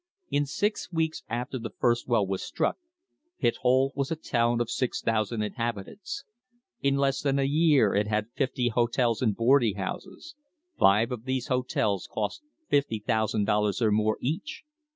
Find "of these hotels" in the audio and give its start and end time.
11.11-12.07